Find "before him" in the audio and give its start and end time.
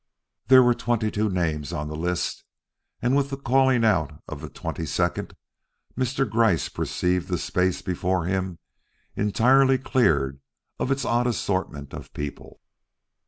7.83-8.57